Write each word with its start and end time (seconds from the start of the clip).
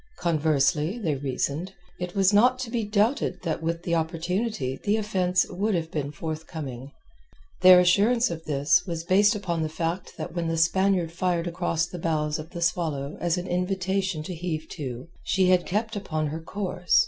Conversely, 0.17 0.97
they 0.97 1.13
reasoned, 1.13 1.73
it 1.99 2.15
was 2.15 2.33
not 2.33 2.57
to 2.57 2.71
be 2.71 2.83
doubted 2.83 3.43
that 3.43 3.61
with 3.61 3.83
the 3.83 3.93
opportunity 3.93 4.79
the 4.83 4.97
offence 4.97 5.45
would 5.47 5.75
have 5.75 5.91
been 5.91 6.11
forthcoming. 6.11 6.91
Their 7.61 7.79
assurance 7.79 8.31
of 8.31 8.45
this 8.45 8.83
was 8.87 9.03
based 9.03 9.35
upon 9.35 9.61
the 9.61 9.69
fact 9.69 10.17
that 10.17 10.33
when 10.35 10.47
the 10.47 10.57
Spaniard 10.57 11.11
fired 11.11 11.45
across 11.45 11.85
the 11.85 11.99
bows 11.99 12.39
of 12.39 12.49
the 12.49 12.63
Swallow 12.63 13.15
as 13.21 13.37
an 13.37 13.45
invitation 13.45 14.23
to 14.23 14.33
heave 14.33 14.67
to, 14.69 15.07
she 15.23 15.49
had 15.51 15.67
kept 15.67 15.95
upon 15.95 16.25
her 16.29 16.41
course. 16.41 16.99